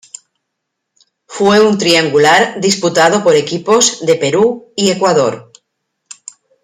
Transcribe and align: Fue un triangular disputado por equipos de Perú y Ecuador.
Fue 1.27 1.59
un 1.63 1.77
triangular 1.77 2.59
disputado 2.59 3.23
por 3.23 3.35
equipos 3.35 4.03
de 4.03 4.15
Perú 4.15 4.73
y 4.75 4.89
Ecuador. 4.89 5.51